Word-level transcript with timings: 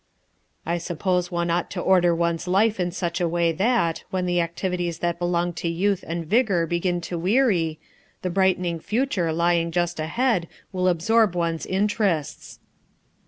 "I 0.65 0.79
suppose 0.79 1.29
one 1.31 1.51
ought 1.51 1.69
to 1.69 1.79
order 1.79 2.15
one's 2.15 2.47
life 2.47 2.79
in 2.79 2.89
G2 2.89 2.97
FOUR 2.97 3.03
MOTHERS 3.03 3.03
AT 3.03 3.13
CHAUTAUQUA 3.13 3.13
such 3.13 3.21
a 3.21 3.27
way 3.29 3.51
that, 3.51 4.03
when 4.09 4.25
the 4.25 4.41
activities 4.41 4.97
that 4.97 5.19
belong 5.19 5.53
to 5.53 5.67
youth 5.67 6.03
and 6.07 6.25
vigor 6.25 6.65
begin 6.65 7.01
to 7.01 7.19
weary, 7.19 7.79
the 8.23 8.31
brighten 8.31 8.65
ing 8.65 8.79
future 8.79 9.31
lying 9.31 9.69
just 9.69 9.99
ahead 9.99 10.47
will 10.71 10.87
absorb 10.87 11.35
one's 11.35 11.67
interests." 11.67 12.57